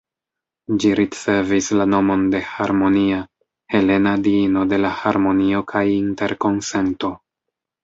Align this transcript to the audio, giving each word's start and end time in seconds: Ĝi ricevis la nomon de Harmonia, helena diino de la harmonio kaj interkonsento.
Ĝi 0.83 0.93
ricevis 0.99 1.67
la 1.79 1.85
nomon 1.95 2.23
de 2.35 2.41
Harmonia, 2.53 3.21
helena 3.75 4.15
diino 4.29 4.65
de 4.73 4.81
la 4.83 4.95
harmonio 5.05 5.63
kaj 5.75 5.85
interkonsento. 6.01 7.15